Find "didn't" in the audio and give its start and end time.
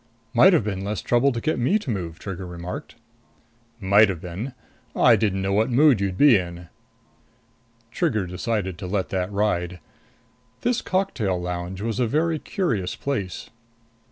5.15-5.43